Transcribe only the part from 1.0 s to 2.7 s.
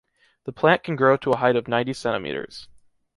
to a height of ninety centimeters.